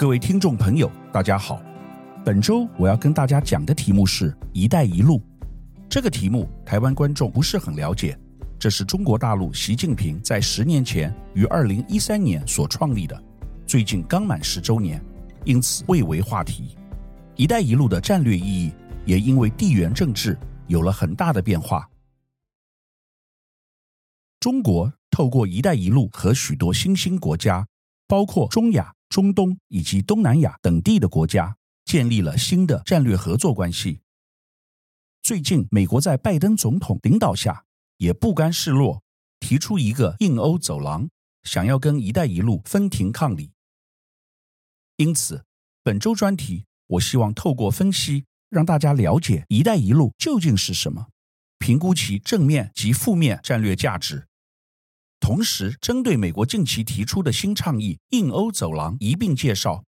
[0.00, 1.60] 各位听众朋友，大家好。
[2.24, 5.22] 本周我要跟大家讲的题目是“一带一路”。
[5.90, 8.18] 这个题目台湾观众不是很了解。
[8.58, 13.22] 这是中国大陆习近平在十年前于二零一三年所创立的，
[13.66, 15.04] 最近刚满十周年，
[15.44, 16.78] 因此蔚为话题。
[17.36, 18.72] “一带一路”的战略意义
[19.04, 20.34] 也因为地缘政治
[20.66, 21.86] 有了很大的变化。
[24.40, 27.66] 中国透过“一带一路”和许多新兴国家，
[28.08, 28.94] 包括中亚。
[29.10, 34.00] 中东以及东南亚等地的国家建立了新的战略合作关系。
[35.20, 37.64] 最近，美国在拜登总统领导下
[37.98, 39.02] 也不甘示弱，
[39.40, 41.10] 提出一个印欧走廊，
[41.42, 43.50] 想要跟“一带一路”分庭抗礼。
[44.96, 45.44] 因此，
[45.82, 51.08] 本周专题我希望透过分析，让大家了解“一带一路”究竟是什么，
[51.58, 54.28] 评估其正面及负面战略价值。
[55.30, 59.84] 同时，针对美国近期提出的新倡议“印欧走廊”一并介绍。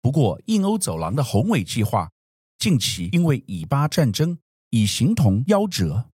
[0.00, 2.10] 不过，“印欧走廊”的宏伟计划
[2.58, 6.10] 近期因为以巴战争已形同夭折。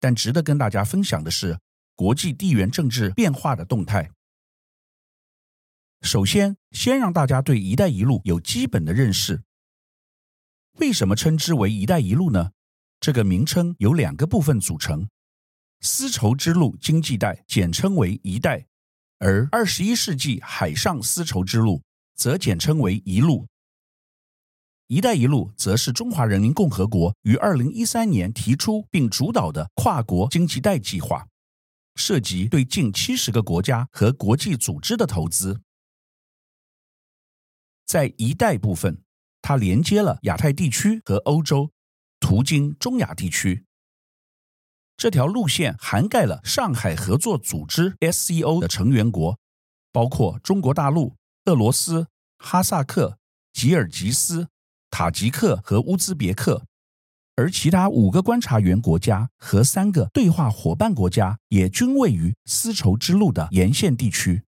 [0.00, 1.58] 但值得跟大家分享的是，
[1.94, 4.10] 国际地缘政治变化的动态。
[6.00, 9.42] 首先，先让大家对“一带一路”有基本的认识。
[10.78, 12.52] 为什么称之为“一带一路”呢？
[12.98, 15.06] 这个名称由两个部分组成。
[15.80, 18.66] 丝绸之路经济带简称为“一带”，
[19.18, 21.82] 而二十一世纪海上丝绸之路
[22.14, 23.46] 则简称为“一路”。
[24.88, 31.26] “一带一路”则是中华人民共和国于二零一三年提出并主导的跨国经济带计划，
[31.94, 35.60] 涉及对近七十个国家和国际组织的投资。
[37.84, 39.02] 在“一带”部分，
[39.42, 41.70] 它连接了亚太地区和欧洲，
[42.18, 43.65] 途经中亚地区。
[44.96, 49.38] 这条路线涵盖了上海合作组织 （SCO） 的成员国，
[49.92, 52.06] 包括中国大陆、俄罗斯、
[52.38, 53.18] 哈萨克、
[53.52, 54.48] 吉尔吉斯、
[54.90, 56.64] 塔吉克和乌兹别克，
[57.34, 64.44] 而其他五个观察员国家和三个对话伙伴国家也均位于丝绸之路的沿线地区。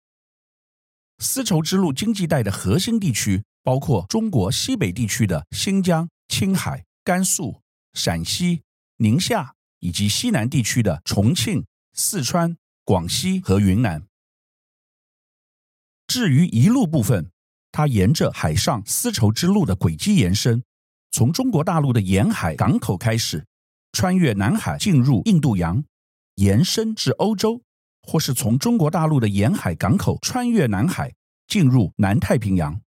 [1.19, 7.63] 丝绸之路经济带的核心地区包括中国西北地区的新疆、青海、甘肃、
[7.95, 8.63] 陕西、
[8.99, 9.56] 宁夏。
[9.81, 14.07] 以及西南地区的重庆、四川、广西和云南。
[16.07, 17.31] 至于一路部分，
[17.73, 20.63] 它沿着海上丝绸之路的轨迹延伸，
[21.11, 23.45] 从中国大陆的沿海港口开始，
[23.93, 25.85] 穿越南海进入印度洋，
[26.37, 27.63] 延伸至欧洲，
[28.03, 31.15] 或是从中国大陆的沿海港口穿越南海
[31.49, 32.81] 进入南太平洋。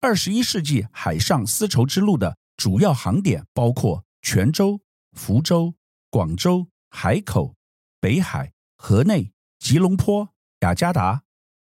[0.00, 4.80] 二十一世纪海上丝绸之路的主要航点包括泉州。
[5.12, 5.74] 福州、
[6.10, 7.54] 广州、海口、
[8.00, 11.24] 北海、河内、吉隆坡、雅加达、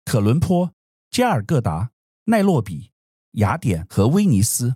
[0.06, 0.74] 可伦坡、
[1.09, 1.91] 加尔各答、
[2.25, 2.91] 奈洛比、
[3.31, 4.75] 雅典和威尼斯。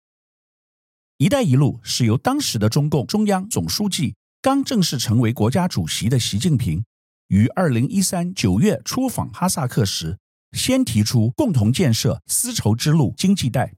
[1.18, 6.84] “一带一路”是由当时的中共中央总书记、刚正式成为国家主席的习近平，
[7.28, 10.18] 于二零一三九月出访哈萨克时，
[10.52, 13.74] 先提出共同建设丝绸之路经济带。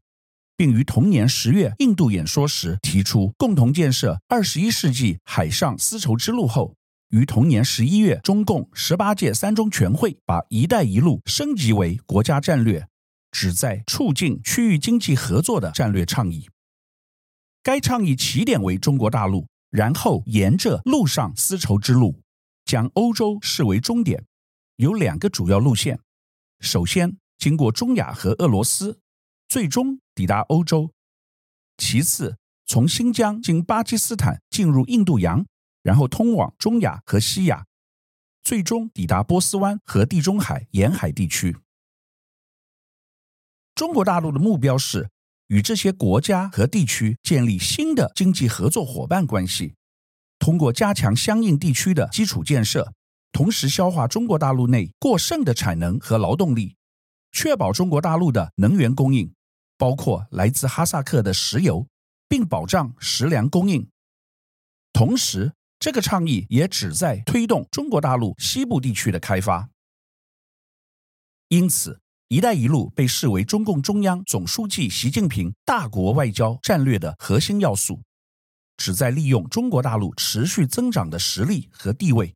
[0.58, 6.74] 并于同年十月印度演说时提出共同建设二十一世纪海上丝绸之路后，
[7.10, 12.88] 于同年十一月中共十八届三中全会把“一带一路”升级为国家战略，
[13.30, 16.48] 旨在促进区域经济合作的战略倡议。
[17.62, 22.20] 该倡议起点为中国大陆，然后沿着陆上丝绸之路，
[22.64, 24.24] 将欧洲视为终点，
[24.74, 26.00] 有两个主要路线：
[26.58, 28.98] 首先经过中亚和俄罗斯，
[29.48, 30.00] 最终。
[30.18, 30.90] 抵达欧洲，
[31.76, 35.46] 其次从新疆经巴基斯坦进入印度洋，
[35.80, 37.66] 然后通往中亚和西亚，
[38.42, 41.56] 最终抵达波斯湾和地中海沿海地区。
[43.76, 45.08] 中国大陆的目标是
[45.46, 49.76] 与这些国家和地区建立新的经济合作伙伴关系，
[50.40, 52.92] 通过加强相应地区的基础建设，
[53.30, 56.74] 同时消化中国大陆内过剩的产能和劳动力，
[57.30, 59.32] 确保中国大陆的能源供应。
[59.78, 61.86] 包括来自哈萨克的石油，
[62.28, 63.88] 并保障食粮供应。
[64.92, 69.70] 同时，这个倡议也旨在推动中国大陆西部地区的开发。
[71.46, 78.02] 因此，“一带一路”被视为中共中央总书记习近平大国外交战略的核心要素，
[78.76, 82.34] 旨在利用中国大陆持续增长的实力和地位，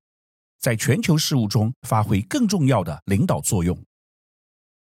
[0.61, 3.79] 在全球事务中发挥更重要的领导作用。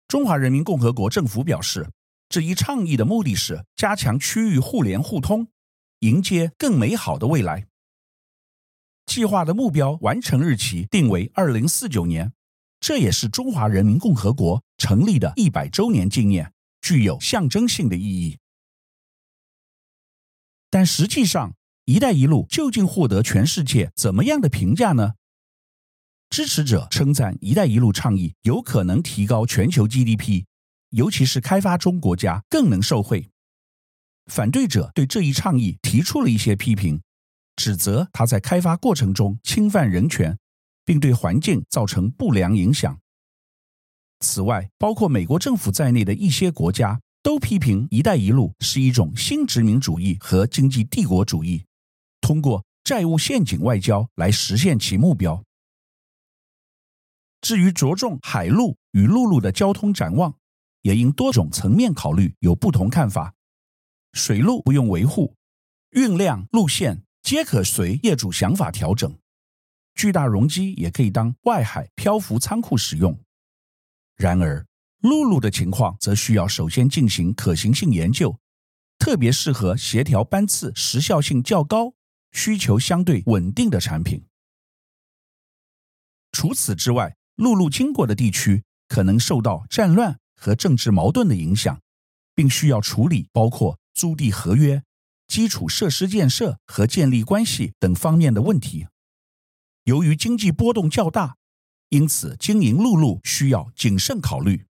[0.06, 1.90] 中华人民共和国政府表示，
[2.34, 5.46] 这一倡议的目的是加强区域互联互通，
[6.00, 7.68] 迎接更美好的未来。
[9.06, 12.32] 计划的目标完成日期定为二零四九年，
[12.80, 18.40] 这也是中华人民共和国成立的一百周年纪念，具有象征性的意义。
[20.68, 21.54] 但实际上
[21.86, 25.12] ，“一带一路”究竟获得全世界怎么样的评价呢？
[26.28, 30.46] 支持者称赞“一带一路”倡议有可能提高全球 GDP，
[30.94, 33.28] 尤其是开发中国家更能受惠。
[34.26, 37.02] 反对者对这一倡议提出了一些批评，
[37.56, 40.38] 指责他在开发过程中侵犯人权，
[40.84, 42.98] 并对环境造成不良影响。
[44.20, 51.64] 此外，包括美国政府在内的一些国家都批评“一带一路”是一种新殖民主义和经济帝国主义，
[52.20, 55.42] 通过债务陷阱外交来实现其目标。
[57.42, 60.34] 至于着重海路与陆路的交通展望，
[60.84, 63.34] 也因多种层面考虑有不同看法。
[64.12, 65.34] 水路不用维护，
[65.92, 69.18] 运量路线皆可随业主想法调整。
[69.94, 73.18] 巨大容积也可以当外海漂浮仓库使用。
[74.14, 74.66] 然而，
[74.98, 78.38] 陆路的情况则需要首先进行可行性研究，
[78.98, 81.94] 特别适合协调班次时效性较高、
[82.30, 84.26] 需求相对稳定的产品。
[86.30, 91.80] 除此之外，陆路经过的地区可能受到战乱和政治矛盾的影响，
[92.34, 94.82] 并需要处理包括租地合约、
[95.26, 98.86] 基础设施建设和建立关系等方面的问题。
[99.84, 101.38] 由于经济波动较大，
[101.88, 104.66] 因此经营陆路需要谨慎考虑。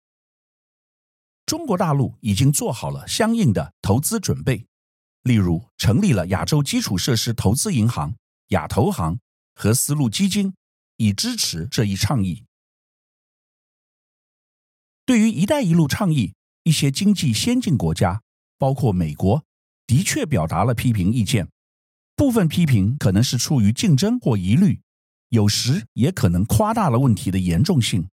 [1.46, 4.66] 中国大陆已经做好了相应的投资准备，
[5.22, 8.16] 例如成立了亚洲基础设施投资银行
[8.48, 9.20] 亚投行
[9.54, 10.52] 和丝路基金，
[10.96, 12.44] 以支持这一倡议。
[15.10, 18.22] 对于“一带一路”倡议，一些经济先进国家。
[18.58, 19.44] 包括美国，
[19.84, 21.48] 的确表达了批评意见。
[22.14, 24.82] 部分批评可能是出于竞争或疑虑，
[25.30, 28.08] 有时也可能夸大了问题的严重性。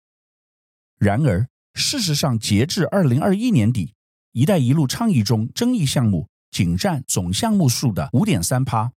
[0.97, 3.93] 然而，事实上，截至二零二一年底
[4.33, 8.93] ，“一带一路”倡议中争议项目仅占总项目数的五点三趴，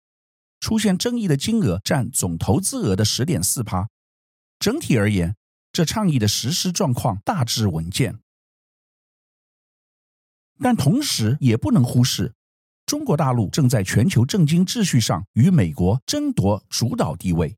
[0.59, 3.89] 出现争议的金额占总投资额的十点四趴。
[4.59, 5.35] 整体而言，
[5.77, 8.17] 这倡议的实施状况大致稳健。
[10.57, 12.33] 但同时也不能忽视，
[12.87, 17.55] 中国大陆正在全球政经秩序上与美国争夺主导地位，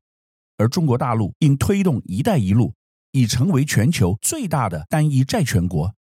[0.58, 2.74] 而中国大陆因推动“一带一路”
[3.12, 5.94] 已成为全球最大的单一债权国，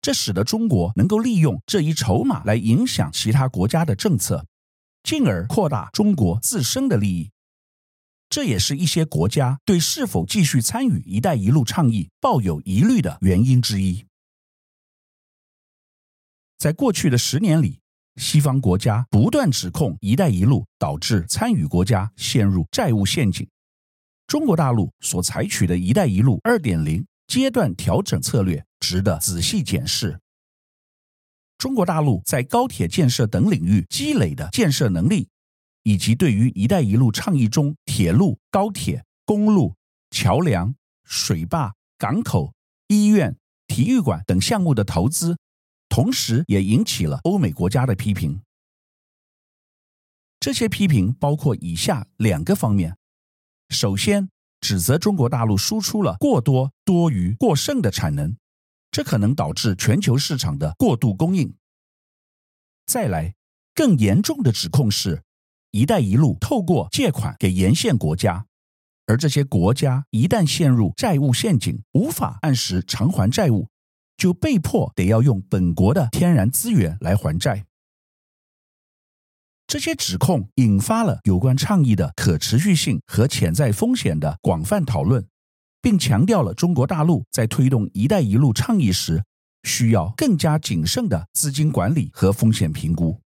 [0.00, 4.46] 这使得中国能够利用这一筹码来影响其他国家的政策，
[5.02, 7.30] 进而扩大中国自身的利益。
[8.32, 14.06] 这也是一些国家对是否继续参与“一带一路”倡议抱有疑虑的原因之一。
[16.56, 17.82] 在过去的十年里，
[18.16, 23.46] 西方国家不断指控“一带一路”导致参与国家陷入债务陷阱。
[24.26, 30.18] 中国大陆所采取的一带一路二点零阶段调整策略值得仔细检视。
[31.58, 35.28] 中国大陆在高铁建设等领域积累的建设能力，
[35.82, 39.74] 以及对于“一带一路”倡议中铁路、高铁、公路、
[40.10, 40.74] 桥梁、
[41.04, 42.54] 水坝、港口、
[42.88, 43.36] 医院、
[43.66, 45.36] 体育馆等项目的投资。
[45.88, 48.40] 同时，也引起了欧美国家的批评。
[50.40, 52.96] 这些批评包括以下两个方面：
[53.68, 54.28] 首先，
[54.60, 58.36] 指责中国大陆输出了过多、多余、过剩的产能，
[58.90, 61.54] 这可能导致全球市场的过度供应；
[62.86, 63.34] 再来，
[63.74, 65.22] 更严重的指控是
[65.72, 68.46] ，“一带一路”透过借款给沿线国家，
[69.06, 73.66] 而这些国家一旦陷入债务陷阱，无法按时偿还债务。
[74.18, 77.64] 就被迫得要用本国的天然资源来还债。
[79.66, 85.26] 这些指控引发了有关倡议的可持续性和潜在风险的广泛讨论，
[85.80, 89.24] 并强调了中国大陆在推动“一带一路”倡议时
[89.64, 93.18] 需要更加谨慎的资金管理和风险评估。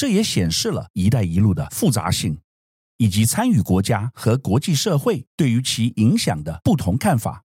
[0.00, 2.40] 这也显示了“一带一路”的复杂性，
[2.96, 7.44] 以及参与国家和国际社会对于其影响的不同看法。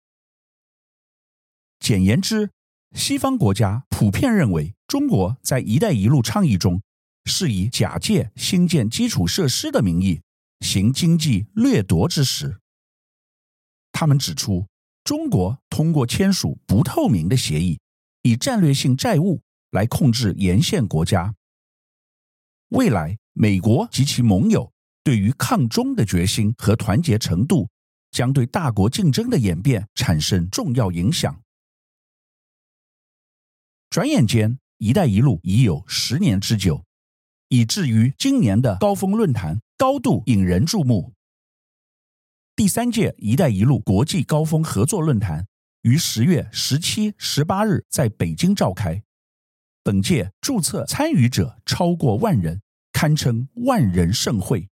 [1.78, 2.50] 简言之，
[2.96, 6.80] 西方国家普遍认为，中国在“一带一路”倡议中
[7.26, 10.22] 是以假借兴建基础设施的名义
[10.60, 12.58] 行经济掠夺之实。
[13.92, 14.66] 他们指出，
[15.04, 17.78] 中国通过签署不透明的协议，
[18.22, 21.34] 以战略性债务来控制沿线国家。
[22.68, 24.72] 未来，美国及其盟友
[25.02, 27.70] 对于抗中的决心和团结程度，
[28.10, 31.42] 将对大国竞争的演变产生重要影响。
[33.88, 36.84] 转眼间，“一带一路”已有十年之久，
[37.48, 41.14] 以至于今年的高峰论坛高度引人注目。
[42.54, 45.46] 第三届“一带一路”国际高峰合作论坛
[45.82, 49.02] 于十月十七、十八日在北京召开。
[49.88, 52.60] 本届注册参与者超过万人，
[52.92, 54.68] 堪称万人盛会。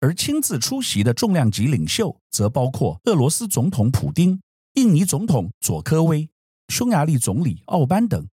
[0.00, 6.28] 而亲自出席的重量级领袖则包括俄罗斯总统普丁、印尼总统佐科威、
[6.66, 8.26] 匈牙利总理奥班等，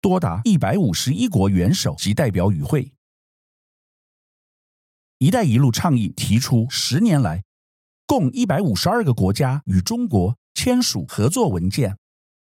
[0.00, 2.92] 多达一百五十一国元首及代表与会。
[5.18, 7.42] “一带一路”倡议提出十年来，
[8.06, 11.98] 共一百五十二个国家与中国签署合作文件，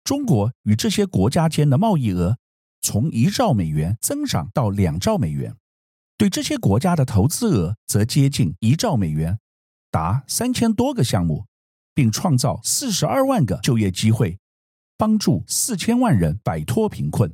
[0.03, 2.37] 中国与这些国家间的贸易额
[2.91, 5.55] 从一兆美元增长到两兆美元。
[6.17, 9.37] 对这些国家的投资额则接近一兆美元，
[9.91, 11.45] 达三千多个项目，
[11.93, 14.39] 并创造四十二万个就业机会，
[14.97, 17.31] 帮助四千万人摆脱贫困。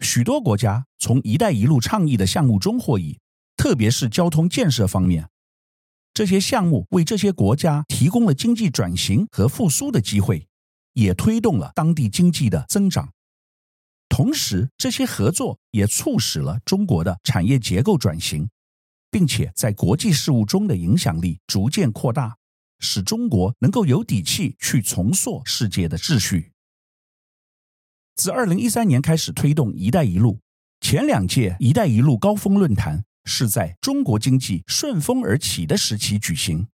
[0.00, 3.20] 许多国家从“一带一路”倡议的项目中获益，
[3.56, 5.30] 特别是交通建设方面，
[6.12, 10.48] 这些项目为这些国家提供了经济转型和复苏的机会，
[10.94, 13.12] 也推动了当地经济的增长。
[14.16, 18.48] 同时，这些合作也促使了中国的产业结构转型，
[19.10, 22.34] 并且在国际事务中的影响力逐渐扩大，
[22.78, 26.52] 使中国能够有底气去重塑世界的秩序。
[28.14, 30.40] 自二零一三年开始推动“一带一路”，
[30.80, 36.68] 前两届“一带一路”高峰论坛是在中国经济顺风而起的时期举行，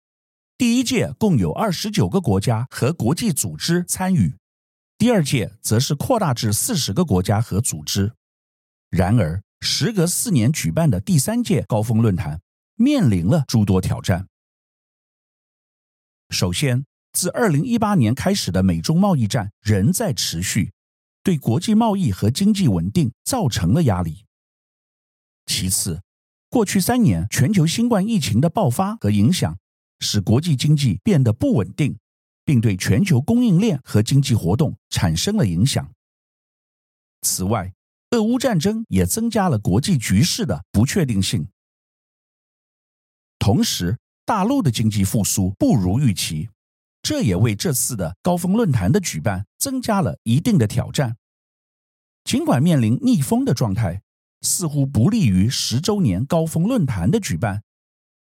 [0.60, 4.36] 第一届共有二十九个国家和国际组织参与。
[5.02, 8.14] 第二届则是扩大至四十个国家和组织。
[8.92, 12.40] 然而，时隔四年举办的第三届高峰论坛
[12.76, 14.28] 面临了诸多挑战。
[16.30, 20.72] 首先，自二零一八年开始的美中贸易战仍在持续，
[21.24, 24.26] 对国际贸易和经济稳定造成了压力。
[25.48, 26.04] 其次，
[26.48, 29.58] 过去三年全球新冠疫情的爆发和影响，
[30.00, 31.98] 使国际经济变得不稳定。
[32.52, 35.90] 并对全球供应链和经济活动产生了影响。
[37.22, 37.72] 此外，
[38.10, 41.48] 俄乌战争也增加了国际局势的不确定性。
[43.40, 46.50] 同时，大陆的经济复苏不如预期，
[47.02, 51.16] 这也为这次的高峰论坛的举办增加了一定的挑战。
[52.26, 54.02] 尽管面临逆风的状态，
[54.42, 57.64] 似乎不利于十周年高峰论坛的举办，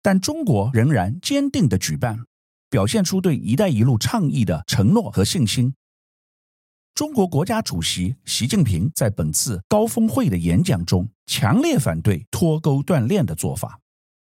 [0.02, 2.26] 但中国仍然坚定地举办。
[2.70, 5.74] 表现出对“一带一路”倡议的承诺和信心。
[6.94, 13.78] 中国国家主席习近平在本次高峰会的演讲中，强烈反对脱钩断链的做法，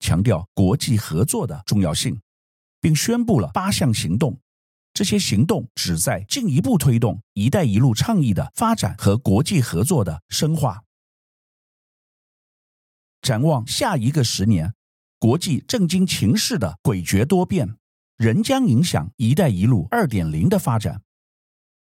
[0.00, 2.20] 强调国际合作的重要性，
[2.80, 4.38] 并宣布了八项行动。
[4.92, 10.82] 这些行动旨在进一步推动“一带一路”倡议的发展和国际合作的深化。
[13.22, 14.74] 展望下一个十年，
[15.20, 17.77] 国际政经情势的诡谲多变。
[18.18, 21.02] 仍将影响“一带一路”二点零的发展。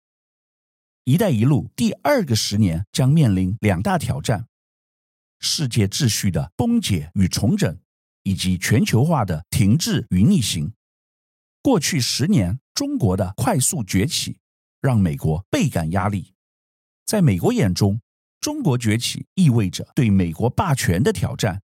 [1.04, 4.48] “一带一路”第二个十年将面临两大挑战：
[5.38, 7.78] 世界秩序的崩解与重整，
[8.24, 10.72] 以及全球化的停滞与逆行。
[11.62, 14.40] 过去十年，中国的快速崛起
[14.80, 16.34] 让美国倍感压力。
[17.04, 18.00] 在美国眼中，
[18.40, 21.62] 中国崛起意味着对美国霸权的挑战，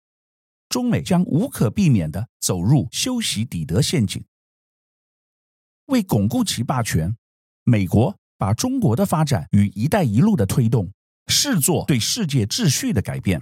[0.69, 4.24] 中美将无可避免地走入修昔底德陷阱。
[5.88, 7.15] 为巩固其霸权，
[7.63, 10.92] 美国把中国的发展与“一带一路”的推动
[11.27, 13.42] 视作对世界秩序的改变。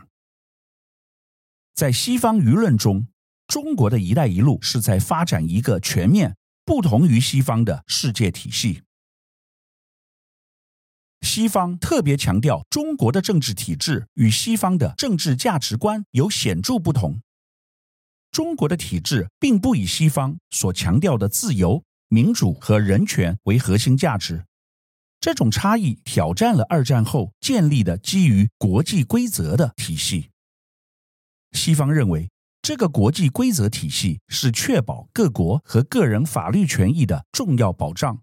[1.74, 3.08] 在西方舆论中，
[3.48, 6.36] 中国的一带一路是在发展一个全面
[6.66, 8.84] 不同于西方的世界体系。
[11.22, 17.22] 西方特别强调中国的政治体制与西方的政治价值观有显著不同。
[18.30, 21.84] 中国的体制并不以西方所强调的自由。
[22.13, 24.46] 民主和人权为核心价值，
[25.20, 30.29] 这种差异挑战了二战后建立的基于国际规则的体系。
[31.53, 32.29] 西方认为，
[32.62, 38.22] 这个国际规则体系是确保各国和个人法律权益的重要保障，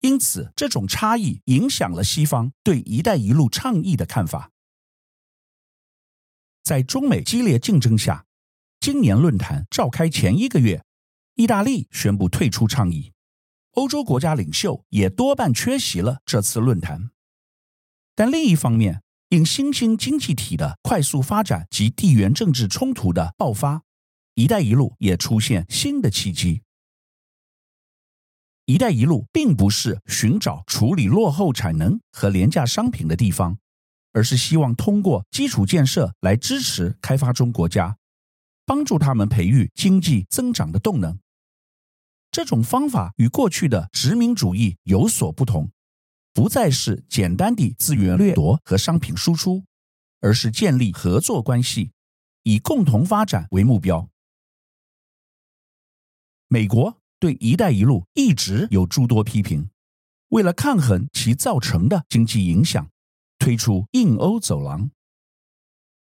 [0.00, 4.50] 因此，这种差异影响了西方对“一带一路”倡议的看法。
[6.62, 8.24] 在中美激烈竞争下，
[8.80, 10.82] 今年论坛召开前一个月。
[11.34, 13.12] 意大利宣布退出倡议，
[13.72, 17.10] 欧洲国家领袖也多半缺席了这次论坛。
[18.14, 23.82] 但另一方面，因新兴经济体的快速发展及地缘政治冲突的爆发
[24.34, 26.62] ，“一带一路”也出现新的契机。
[28.66, 33.58] “一带一路”并不是寻找处理落后产能和廉价商品的地方，
[34.12, 37.96] 而是希望通过基础建设来支持开发中国家，
[38.70, 41.18] 帮助他们培育经济增长的动能。
[42.30, 45.72] 这种方法与过去的殖民主义有所不同，
[46.32, 49.64] 不再是简单的资源掠夺和商品输出，
[50.20, 51.90] 而是建立合作关系，
[52.44, 54.08] 以共同发展为目标。
[56.46, 59.68] 美国对“一带一路”一直有诸多批评，
[60.28, 62.88] 为了抗衡其造成的经济影响，
[63.36, 64.92] 推出印欧走廊。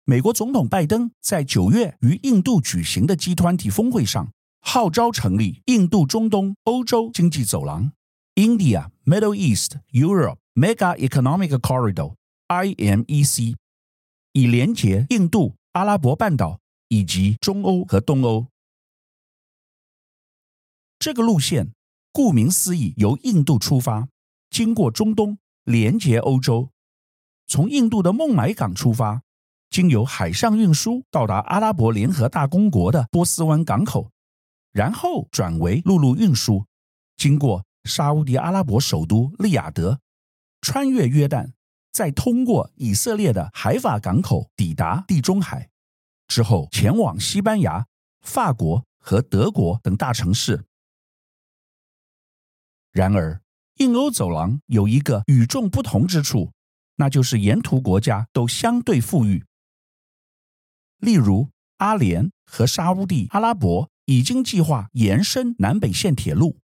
[0.06, 4.30] 美国总统拜登在九月于印度举行的 G20 峰会上，
[4.60, 7.90] 号召成立印度中东欧洲经济走廊
[8.34, 13.54] （India Middle East Europe Mega Economic Corridor，IMEC），
[14.34, 18.48] 以连接印度、阿拉伯半岛以及中欧和东欧。
[20.98, 21.72] 这个路线
[22.12, 24.08] 顾名思义，由印度出发，
[24.50, 26.68] 经过中东，连接欧洲，
[27.46, 29.22] 从印度的孟买港出发。
[29.74, 34.08] 经由海上运输到达阿拉伯联合大公国的波斯湾港口，
[34.70, 36.64] 然后转为陆路运输，
[37.16, 39.98] 经过沙乌地阿拉伯首都利雅得，
[40.60, 41.54] 穿越约旦，
[41.90, 45.68] 再通过以色列的海法港口抵达地中海，
[46.28, 47.84] 之后前往西班牙、
[48.20, 50.66] 法国和德国等大城市。
[52.92, 53.42] 然而，
[53.78, 56.52] 印欧走廊有一个与众不同之处，
[56.94, 59.44] 那就是沿途国家都相对富裕。
[61.04, 66.58] 例如，阿联和沙乌地阿拉伯已经计划延伸南北线铁路，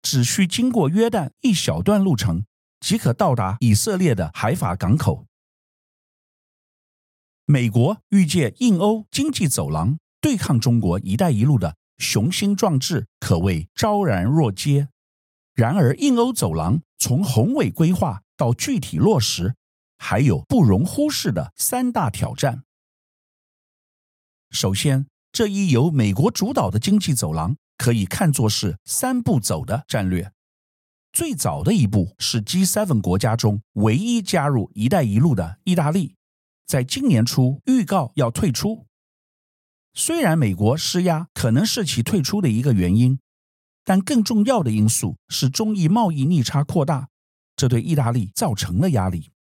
[0.00, 2.44] 只需经过约旦一小段路程，
[2.80, 5.26] 即可到达以色列的海法港口。
[7.44, 14.88] 美国欲借印欧经济走廊对抗中国“一带一路”的雄心壮志，可谓昭然若揭。
[15.54, 19.54] 然而，印欧走廊从宏伟规划到具体落实，
[19.98, 22.62] 还有不容忽视的三大挑战。
[24.52, 30.30] 首先，这一由美国主导的经济走廊可以看作是三步走的战略。
[31.10, 36.16] 最早的一步是 G7 国家中唯一加入“一带一路”的意大利，
[36.66, 38.86] 在今年初预告要退出。
[39.94, 43.18] 虽然美国施压可能是其退出的一个原因，
[43.84, 47.08] 但更重要的因素是中意贸易逆差扩大，
[47.56, 49.32] 这对意大利造成了压力。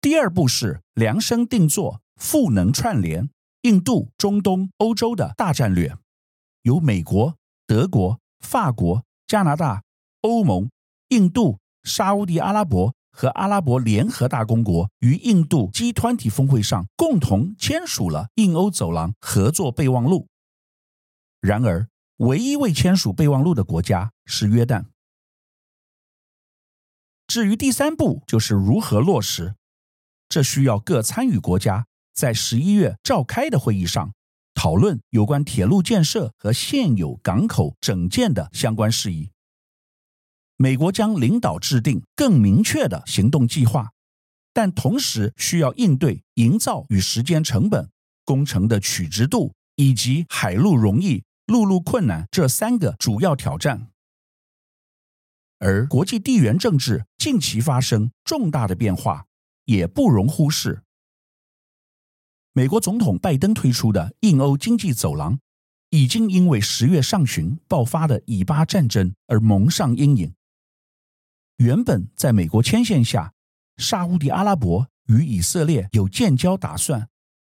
[0.00, 2.02] 第二步是量身定做。
[2.18, 3.30] 赋能串联
[3.62, 5.96] 印度、中东、欧洲的大战略，
[6.62, 9.84] 由美国、德国、法国、加拿大、
[10.22, 10.68] 欧盟、
[11.08, 20.28] 印度、沙乌地阿拉伯和阿拉伯联合大公国于印度 G20 峰会上共同签署了印欧走廊合作备忘录。
[21.40, 24.86] 然而，唯一未签署备忘录的国家是约旦。
[27.26, 29.54] 至于第三步，就是如何落实，
[30.28, 31.86] 这需要各参与国家。
[32.18, 34.12] 在十一月召开的会议上，
[34.52, 39.30] 讨论有关铁路建设和现有港口整建的相关事宜。
[40.56, 43.92] 美国将领导制定更明确的行动计划，
[44.52, 47.88] 但同时需要应对营造与时间成本、
[48.24, 53.92] 工程的取直度以及海路容易、陆路困难这三个主要挑战。
[55.60, 59.26] 而国际地缘政治近期发生重大的变化，
[59.66, 60.82] 也不容忽视。
[62.58, 65.38] 美国总统拜登推出的印欧经济走廊，
[65.90, 70.34] 已经因为十月上旬爆发的以巴战争而蒙上阴影。
[71.58, 73.32] 原本在美国牵线下，
[73.76, 77.08] 沙乌地阿拉伯与以色列有建交打算，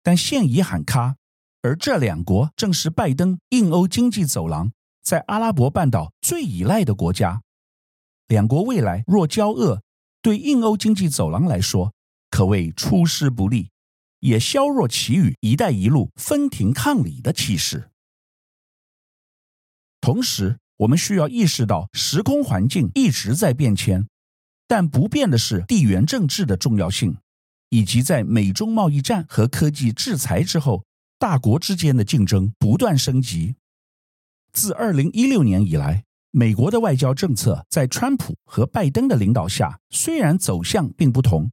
[0.03, 1.15] 但现已喊卡。
[1.63, 7.41] 而这两国正是拜登印欧经济走廊在阿拉伯半岛最依赖的国家。
[8.27, 9.81] 两国未来若交恶，
[10.21, 11.91] 对印欧经济走廊来说，
[12.29, 13.71] 可谓出师不利。
[14.21, 17.91] 也削弱其与“一带一路”分庭抗礼的气势。
[19.99, 24.07] 同时，我们需要意识到，时空环境一直在变迁，
[24.67, 27.17] 但不变的是地缘政治的重要性，
[27.69, 30.85] 以及在美中贸易战和科技制裁之后，
[31.19, 33.55] 大国之间的竞争不断升级。
[34.53, 41.51] 自二零一六年以来，美国的外交政策在川普和拜登的领导下，虽然走向并不同。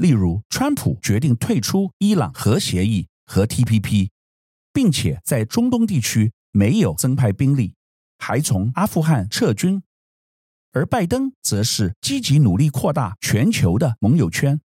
[0.00, 4.08] 例如，川普决定退出伊朗核协议和 TPP，
[4.72, 7.74] 并且在中东地区没有增派兵力，
[8.16, 9.82] 还从阿富汗撤军；
[10.72, 14.62] 而拜登则是积极努力扩大全球的盟友圈，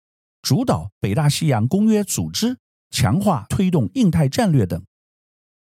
[0.42, 2.58] 主导北大西洋公约组织，
[2.90, 4.84] 强化推动印太战略等。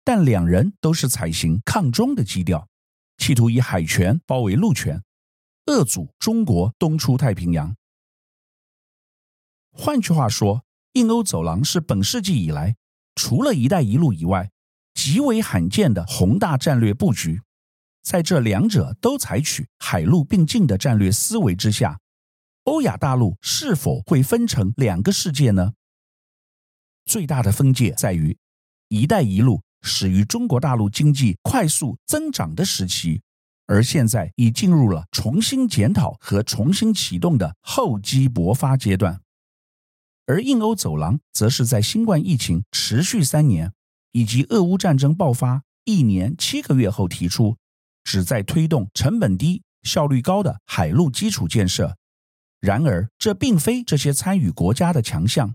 [0.04, 2.68] 但两人都是采行抗中的基调，
[3.16, 5.02] 企图以海权包围陆权，
[5.64, 7.74] 遏阻中国东出太平洋。
[9.78, 12.76] 换句话说，印欧走廊是本世纪以来
[13.14, 14.50] 除了一带一路以外
[14.94, 17.42] 极为罕见的宏大战略布局，
[18.02, 22.00] 在这两者都采取海陆并进的战略思维之下，
[22.64, 25.74] 欧亚大陆是否会分成两个世界呢？
[27.04, 28.36] 最大的分界在于
[28.88, 33.20] ，“一带一路”始于中国大陆经济快速增长的时期，
[33.66, 39.20] 而现在已进入了重新检讨和重新启动的厚积薄发阶段。
[40.26, 43.72] 而印欧走廊则是在新冠疫情持续三年
[44.12, 47.56] 以及俄乌战争爆发一年七个月后提出，
[48.02, 51.96] 旨在推动成本低、效率高的海陆基础建设。
[52.58, 55.54] 然而，这并非这些参与国家的强项。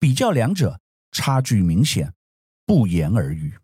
[0.00, 0.80] 比较两者，
[1.12, 2.12] 差距明显，
[2.66, 3.54] 不言而喻。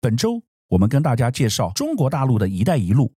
[0.00, 3.12] 本周我们跟大家介绍中国大陆的一带一路，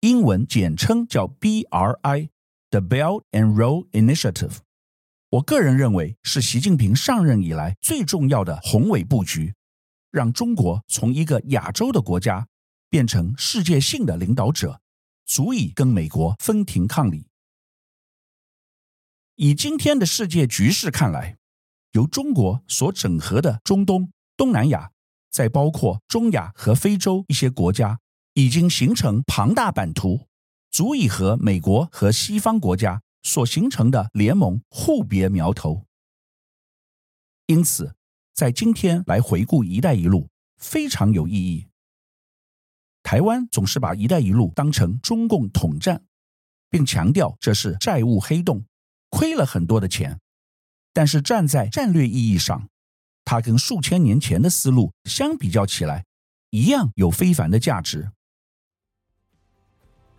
[0.00, 2.28] 英文简称叫 BRI。
[2.70, 4.58] The Belt and Road Initiative，
[5.30, 9.54] 我个人认为是习近平上任以来最重要的宏伟布局，
[10.10, 12.46] 让中国从一个亚洲的国家
[12.90, 14.82] 变成世界性的领导者，
[15.24, 17.26] 足以跟美国分庭抗礼。
[19.36, 21.38] 以今天的世界局势看来，
[21.92, 24.90] 由中国所整合的中东、东南亚，
[25.30, 27.98] 再包括中亚和非洲一些国家，
[28.34, 30.28] 已经形成庞大版图。
[30.70, 35.86] 足以和美国和西方国家所形成的联盟互别苗头，
[37.46, 37.94] 因此，
[38.34, 41.66] 在今天来回顾“一带一路”非常有意义。
[43.02, 46.04] 台湾总是把“一带一路”当成中共统战，
[46.68, 48.64] 并强调这是债务黑洞，
[49.08, 50.20] 亏了很多的钱。
[50.92, 52.68] 但是站在战略意义上，
[53.24, 56.04] 它跟数千年前的思路相比较起来，
[56.50, 58.12] 一样有非凡的价值。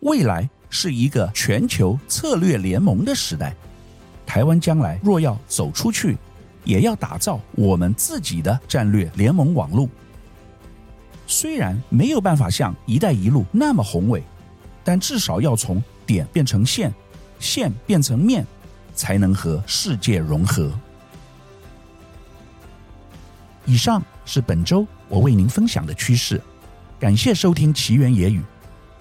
[0.02, 3.54] 未来是一个全球策略联盟的时代，
[4.26, 6.18] 台湾将来若要走出去，
[6.64, 9.90] 也要打造我们自己的战略联盟网络。
[11.28, 14.24] 虽然没有办法像“一带一路”那么宏伟，
[14.84, 16.94] 但至少要从点变成线，
[17.40, 18.46] 线变成面，
[18.96, 20.72] 才能和世界融合。
[23.66, 26.42] 以上是本周我为您分享的趋势，
[27.00, 28.42] 感谢收听奇缘野语。